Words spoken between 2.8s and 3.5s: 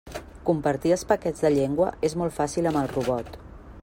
el robot.